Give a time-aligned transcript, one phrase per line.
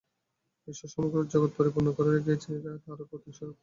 [0.67, 3.57] ঈশ্বর সমগ্র জগৎ পরিপূর্ণ করে রয়েছেন, এটা তাঁরই প্রতীক-স্বরূপ।